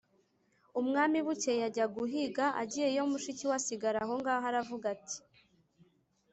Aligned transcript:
umwami 0.81 1.17
bukeye 1.25 1.61
ajya 1.69 1.85
guhiga, 1.95 2.45
agiyeyo, 2.61 3.01
mushiki 3.11 3.43
we 3.49 3.53
asigara 3.59 3.99
aho 4.05 4.13
ngaho, 4.19 4.45
aravuga 4.51 4.85
ati: 4.95 5.17